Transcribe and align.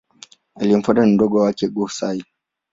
Aliyemfuata 0.55 1.05
ni 1.05 1.13
mdogo 1.13 1.37
wake 1.41 1.67
Go-Sai. 1.67 2.23